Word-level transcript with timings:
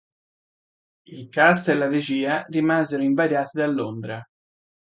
Il 1.09 1.29
cast 1.29 1.67
e 1.69 1.75
la 1.75 1.85
regia 1.87 2.43
rimasero 2.49 3.03
invariati 3.03 3.59
da 3.59 3.67
Londra. 3.67 4.19